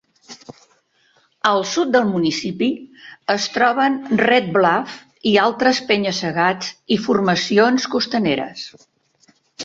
[1.47, 2.69] Al sud del municipi,
[3.33, 4.95] es troben Red Bluff
[5.31, 8.65] i altres penya-segats i formacions costaneres.